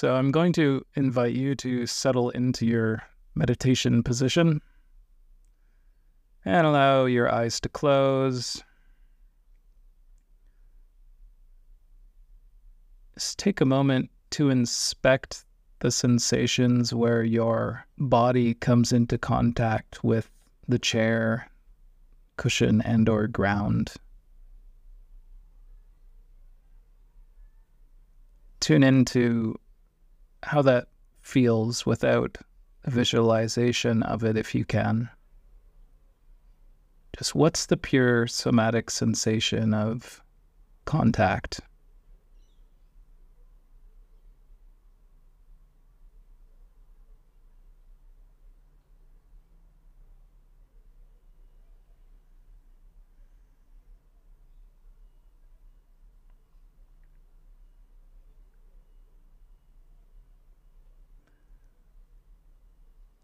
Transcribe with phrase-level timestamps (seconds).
[0.00, 3.02] So I'm going to invite you to settle into your
[3.34, 4.62] meditation position
[6.42, 8.64] and allow your eyes to close.
[13.12, 15.44] Just take a moment to inspect
[15.80, 20.30] the sensations where your body comes into contact with
[20.66, 21.50] the chair,
[22.38, 23.92] cushion and or ground.
[28.60, 29.56] Tune into
[30.42, 30.88] how that
[31.20, 32.38] feels without
[32.84, 35.08] a visualization of it if you can.
[37.16, 40.22] Just what's the pure somatic sensation of
[40.84, 41.60] contact?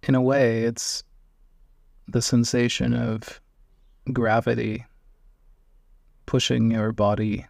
[0.07, 1.03] In a way, it's
[2.09, 3.41] the sensation of
[4.13, 4.87] gravity
[6.27, 7.47] pushing your body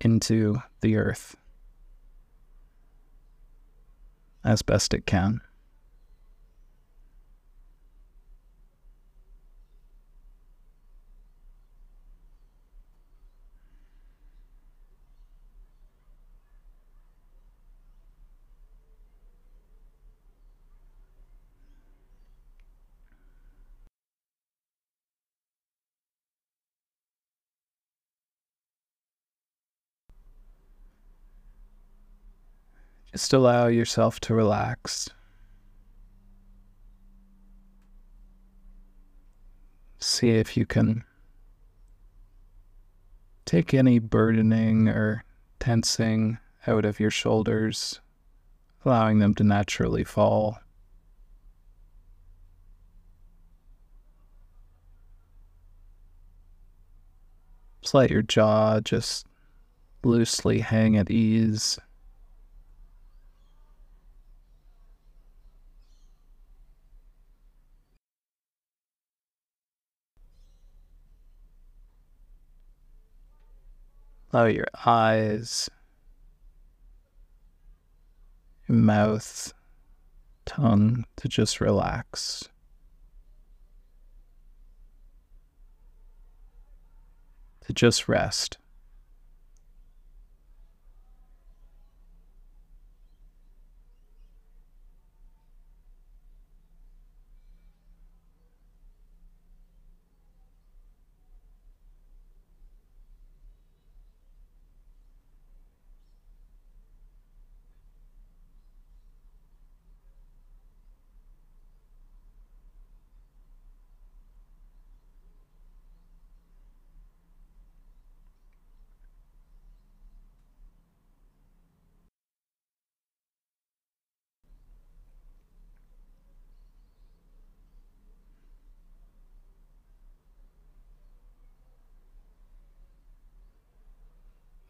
[0.00, 1.36] into the earth
[4.44, 5.40] as best it can.
[33.12, 35.10] Just allow yourself to relax.
[39.98, 41.04] See if you can
[43.44, 45.24] take any burdening or
[45.60, 48.00] tensing out of your shoulders,
[48.84, 50.58] allowing them to naturally fall.
[57.82, 59.26] Just let your jaw just
[60.02, 61.78] loosely hang at ease.
[74.32, 75.68] Allow your eyes,
[78.66, 79.52] mouth,
[80.46, 82.48] tongue to just relax.
[87.66, 88.56] To just rest.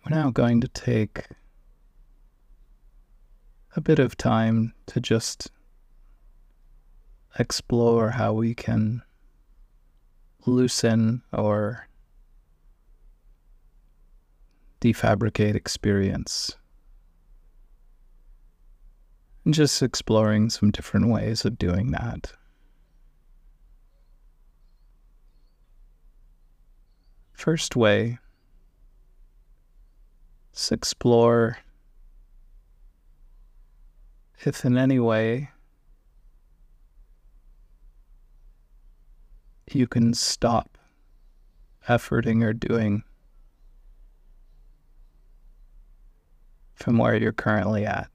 [0.05, 1.27] We're now going to take
[3.77, 5.51] a bit of time to just
[7.39, 9.03] explore how we can
[10.45, 11.89] loosen or
[14.81, 16.57] defabricate experience.
[19.45, 22.33] And just exploring some different ways of doing that.
[27.33, 28.19] First way
[30.53, 31.59] Let's explore
[34.45, 35.51] if in any way
[39.71, 40.77] you can stop
[41.89, 43.03] efforting or doing
[46.75, 48.12] from where you're currently at.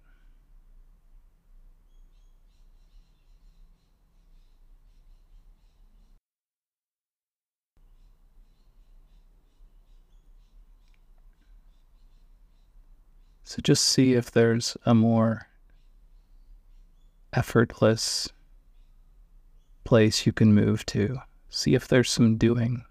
[13.47, 15.47] So just see if there's a more
[17.31, 18.27] effortless
[19.85, 21.19] place you can move to.
[21.49, 22.83] See if there's some doing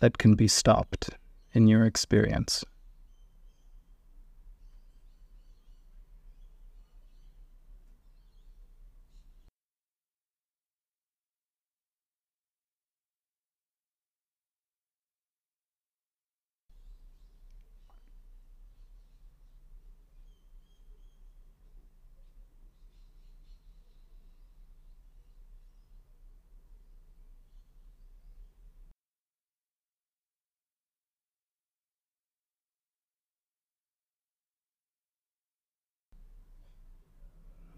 [0.00, 1.10] that can be stopped
[1.52, 2.64] in your experience.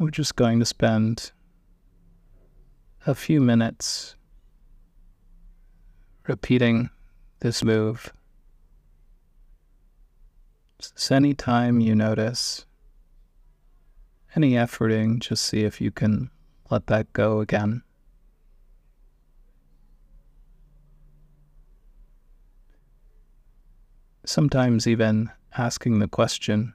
[0.00, 1.30] We're just going to spend
[3.06, 4.16] a few minutes
[6.26, 6.88] repeating
[7.40, 8.10] this move.
[10.80, 12.64] So anytime you notice
[14.34, 16.30] any efforting, just see if you can
[16.70, 17.82] let that go again.
[24.24, 26.72] Sometimes even asking the question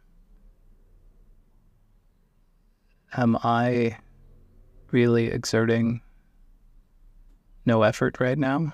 [3.17, 3.97] Am I
[4.91, 6.01] really exerting
[7.65, 8.73] no effort right now?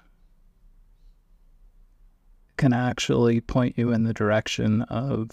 [2.58, 5.32] Can actually point you in the direction of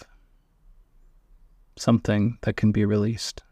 [1.76, 3.43] something that can be released.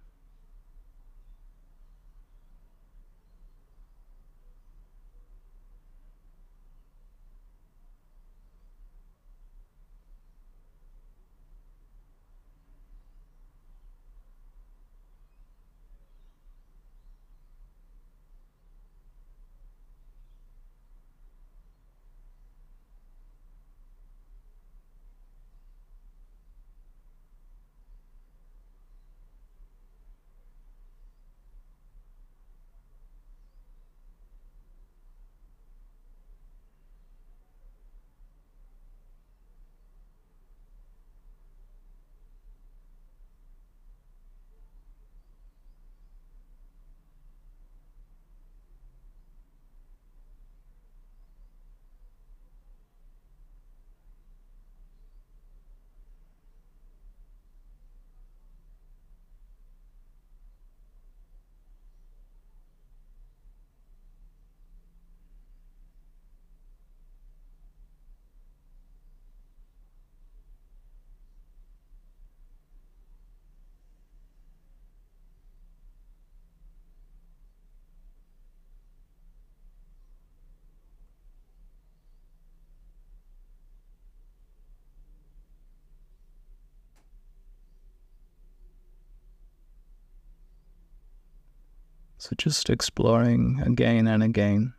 [92.26, 94.74] So just exploring again and again.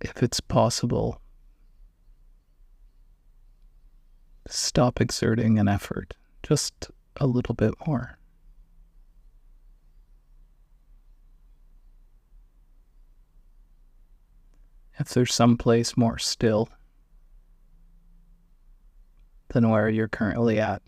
[0.00, 1.20] If it's possible,
[4.46, 8.16] stop exerting an effort just a little bit more.
[15.00, 16.68] If there's some place more still
[19.48, 20.80] than where you're currently at,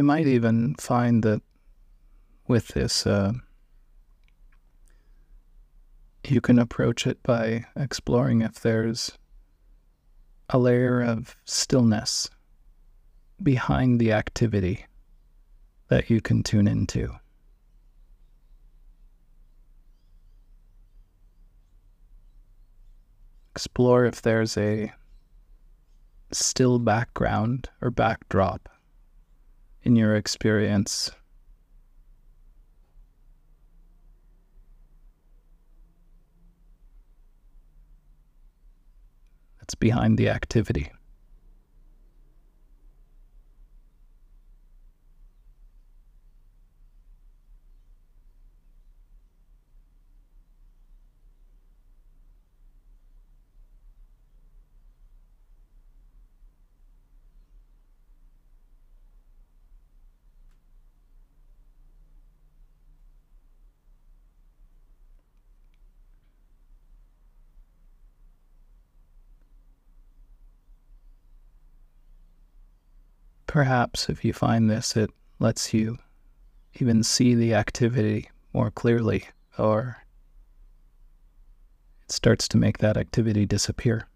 [0.00, 1.42] You might even find that
[2.48, 3.34] with this, uh,
[6.26, 9.12] you can approach it by exploring if there's
[10.48, 12.30] a layer of stillness
[13.42, 14.86] behind the activity
[15.88, 17.16] that you can tune into.
[23.54, 24.94] Explore if there's a
[26.32, 28.66] still background or backdrop
[29.82, 31.10] in your experience?
[39.60, 40.90] That's behind the activity.
[73.60, 75.98] Perhaps if you find this, it lets you
[76.76, 79.98] even see the activity more clearly, or
[82.02, 84.08] it starts to make that activity disappear.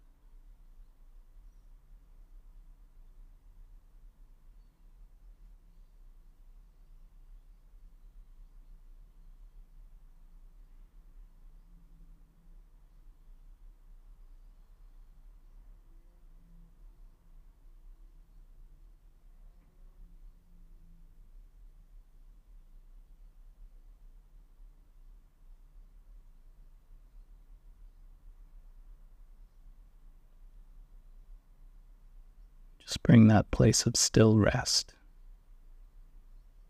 [32.95, 34.93] Just bring that place of still rest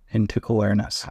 [0.10, 1.06] into awareness.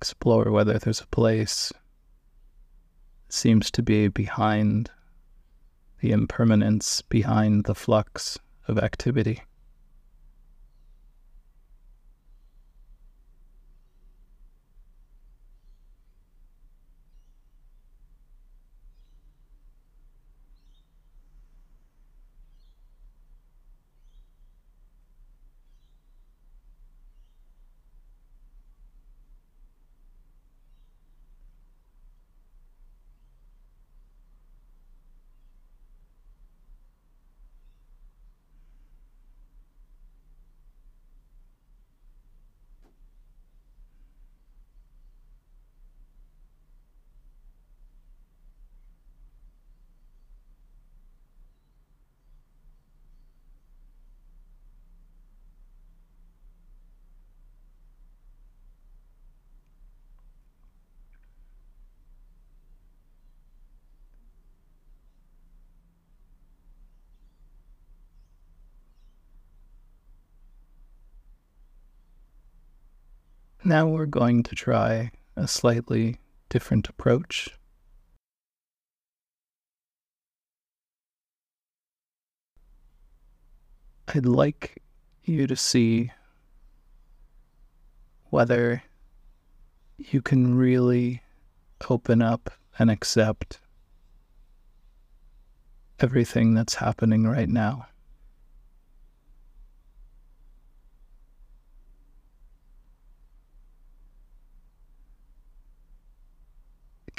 [0.00, 1.74] Explore whether there's a place
[3.28, 4.90] seems to be behind
[6.00, 9.42] the impermanence, behind the flux of activity.
[73.70, 77.50] Now we're going to try a slightly different approach.
[84.12, 84.82] I'd like
[85.22, 86.10] you to see
[88.30, 88.82] whether
[89.98, 91.22] you can really
[91.88, 93.60] open up and accept
[96.00, 97.86] everything that's happening right now.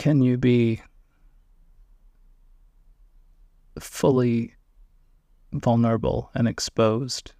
[0.02, 0.82] Can you be
[3.80, 4.56] fully
[5.54, 7.34] vulnerable and exposed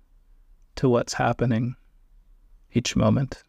[0.76, 1.76] to what's happening
[2.72, 3.42] each moment?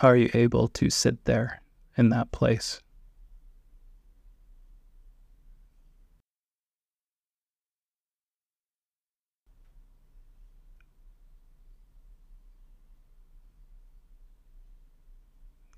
[0.00, 1.62] Are you able to sit there
[1.96, 2.80] in that place?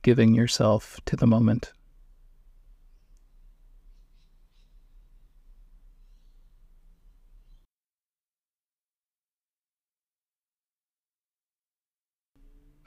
[0.08, 1.74] Giving yourself to the moment.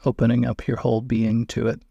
[0.03, 1.83] Opening up your whole being to it.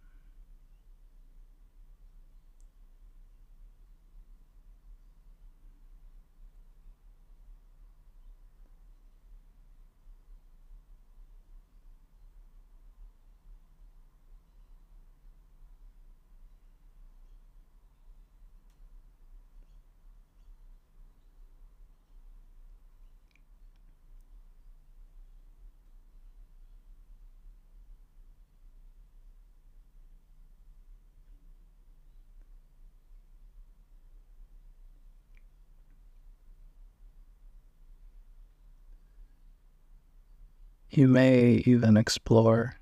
[40.90, 42.74] You may even explore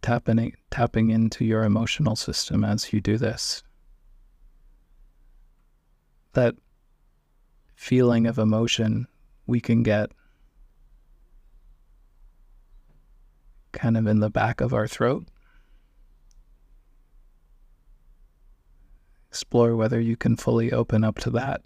[0.00, 3.62] tapping, tapping into your emotional system as you do this.
[6.32, 6.54] That
[7.74, 9.06] feeling of emotion
[9.46, 10.12] we can get
[13.72, 15.26] kind of in the back of our throat.
[19.28, 21.60] Explore whether you can fully open up to that.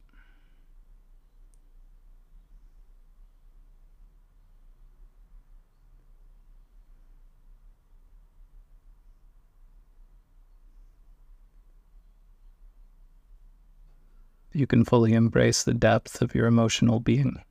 [14.58, 17.44] You can fully embrace the depth of your emotional being.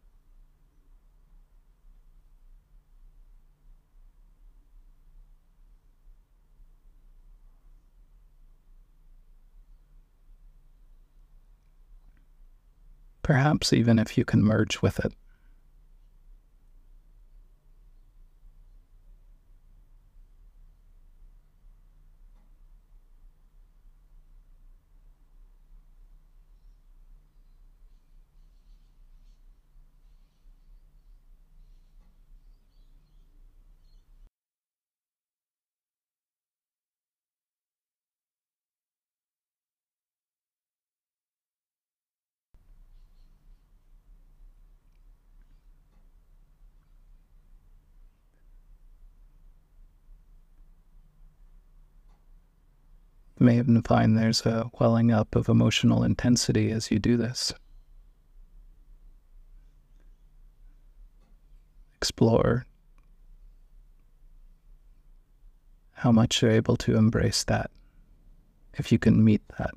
[13.23, 15.13] perhaps even if you can merge with it.
[53.39, 57.53] May even find there's a welling up of emotional intensity as you do this.
[61.96, 62.65] Explore
[65.94, 67.72] how much you're able to embrace that,
[68.75, 69.72] if you can meet that.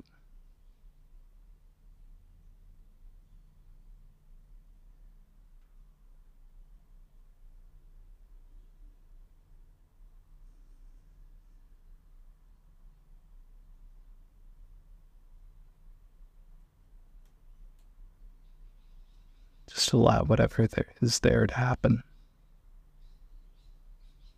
[19.91, 22.01] Just allow whatever there is there to happen,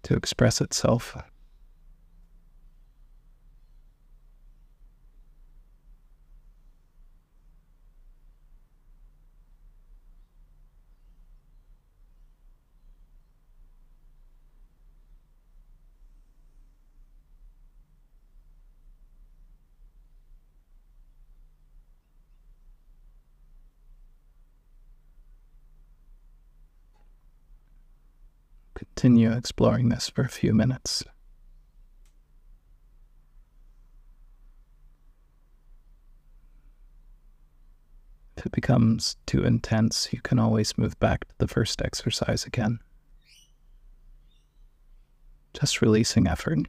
[0.01, 1.15] to express itself.
[28.85, 31.03] Continue exploring this for a few minutes.
[38.37, 42.79] If it becomes too intense, you can always move back to the first exercise again.
[45.53, 46.67] Just releasing effort.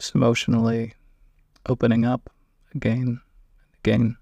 [0.00, 0.94] Just emotionally
[1.68, 2.30] opening up
[2.74, 3.18] again and
[3.84, 4.16] again.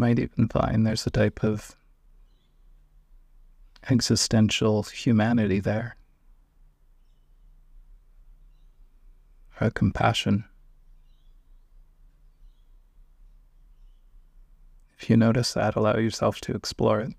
[0.00, 1.76] Might even find there's a type of
[3.90, 5.94] existential humanity there,
[9.60, 10.44] a compassion.
[14.98, 17.12] If you notice that, allow yourself to explore it.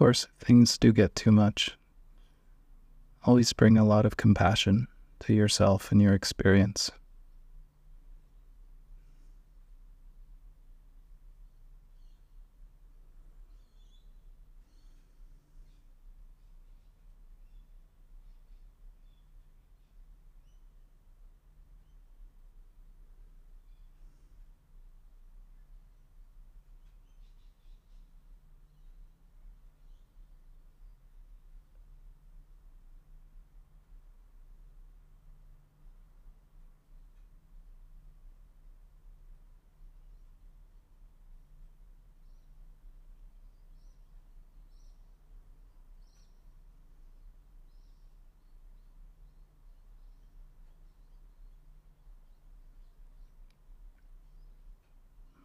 [0.00, 1.76] Course, things do get too much,
[3.24, 6.90] always bring a lot of compassion to yourself and your experience.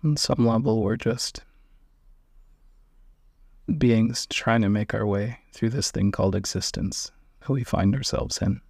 [0.05, 1.41] On some level, we're just
[3.75, 8.37] beings trying to make our way through this thing called existence that we find ourselves
[8.37, 8.61] in.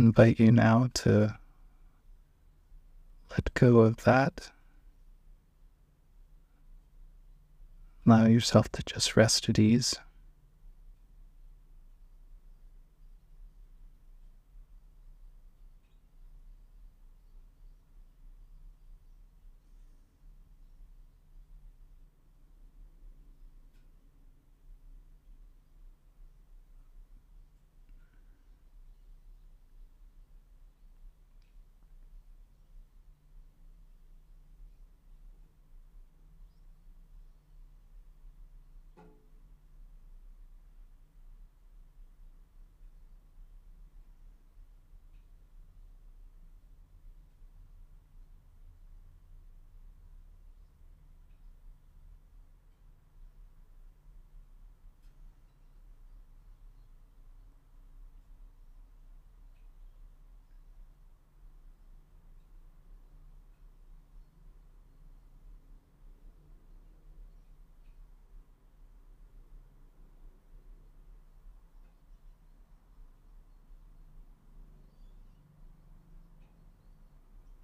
[0.00, 1.38] Invite you now to
[3.30, 4.50] let go of that.
[8.06, 9.94] Allow yourself to just rest at ease.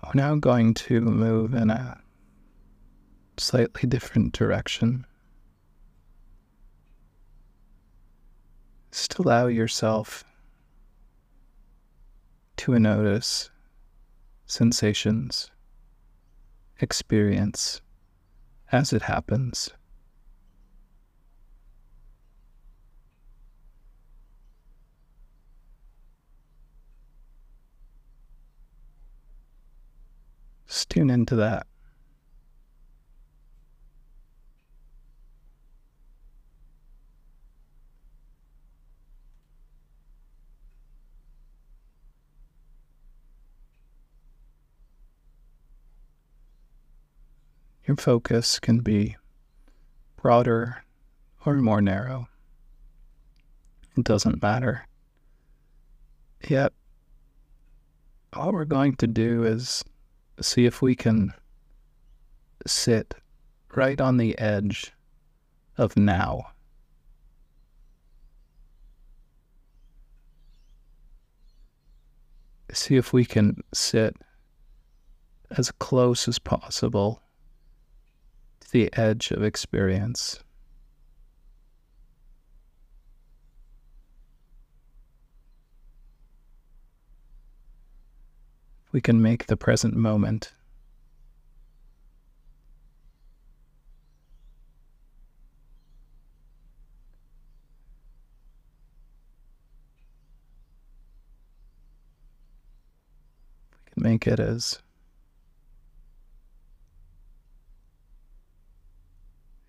[0.07, 2.01] We're now going to move in a
[3.38, 5.05] slightly different direction.
[8.92, 10.23] Just allow yourself
[12.59, 13.51] to notice
[14.47, 15.51] sensations,
[16.81, 17.81] experience
[18.71, 19.71] as it happens.
[30.96, 31.66] Tune into that.
[47.87, 49.16] Your focus can be
[50.16, 50.82] broader
[51.44, 52.28] or more narrow.
[53.98, 54.87] It doesn't matter.
[56.48, 56.72] Yet,
[58.32, 59.85] all we're going to do is
[60.40, 61.33] see if we can
[62.66, 63.14] sit
[63.75, 64.92] right on the edge
[65.79, 66.49] of now.
[72.72, 74.16] See if we can sit
[75.57, 77.22] as close as possible
[78.61, 80.40] to the edge of experience.
[88.96, 90.54] We can make the present moment.
[103.85, 104.78] We can make it as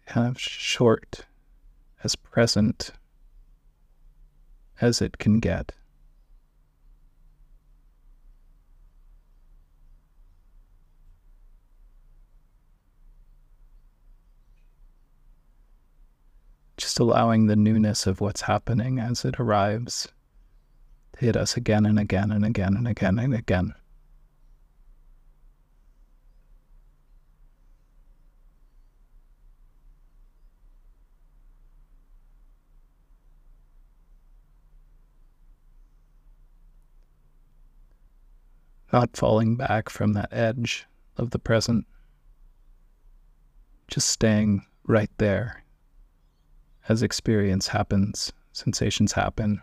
[0.06, 1.26] kind of short,
[2.02, 2.92] as present
[4.80, 5.74] as it can get.
[16.78, 20.10] Just allowing the newness of what's happening as it arrives
[21.14, 23.74] to hit us again and again and again and again and again.
[38.94, 40.88] not falling back from that edge
[41.18, 41.86] of the present,
[43.90, 45.62] just staying right there
[46.90, 49.62] as experience happens, sensations happen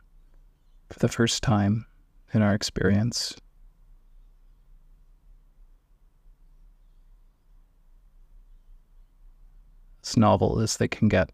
[0.91, 1.87] for the first time
[2.33, 3.35] in our experience.
[10.05, 11.31] As novel as they can get.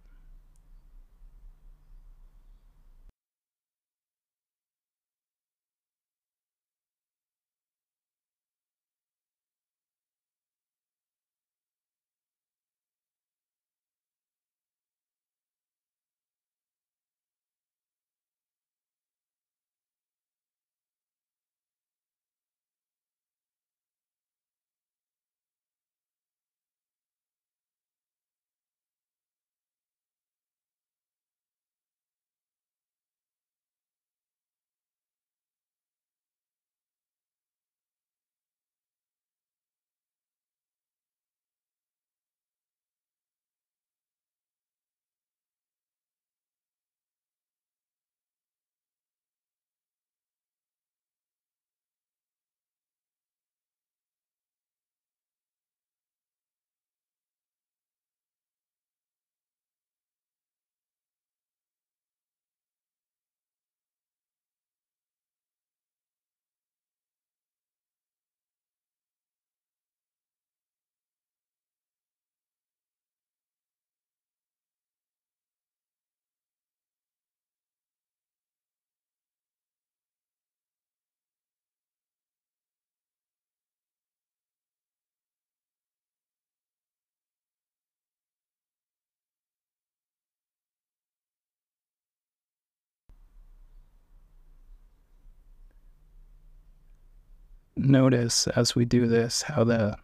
[97.85, 99.97] Notice as we do this how the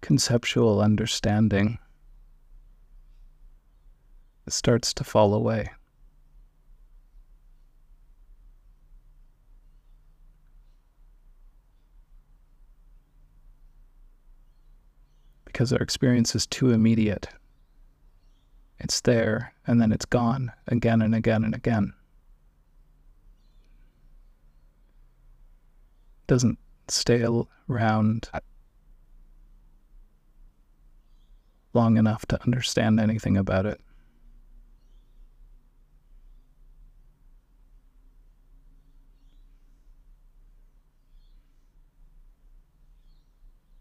[0.00, 1.78] conceptual understanding
[4.48, 5.70] starts to fall away.
[15.44, 17.28] Because our experience is too immediate.
[18.78, 21.92] It's there and then it's gone again and again and again.
[26.32, 27.26] Doesn't stay
[27.68, 28.30] around
[31.74, 33.78] long enough to understand anything about it.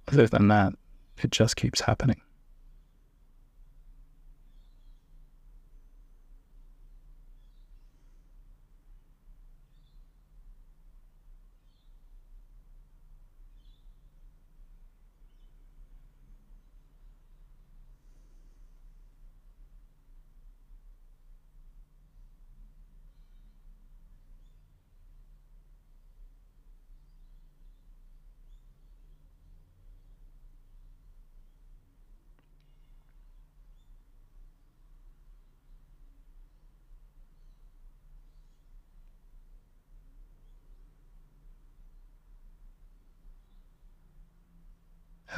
[0.09, 0.73] Other than that,
[1.23, 2.21] it just keeps happening.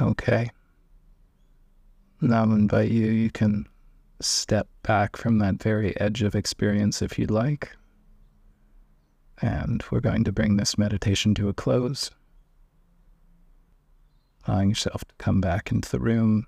[0.00, 0.50] Okay.
[2.20, 3.66] Now I invite you, you can
[4.20, 7.76] step back from that very edge of experience if you'd like.
[9.42, 12.10] And we're going to bring this meditation to a close.
[14.46, 16.46] Allowing yourself to come back into the room,